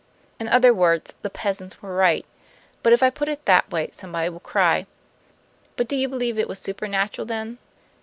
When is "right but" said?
1.95-2.91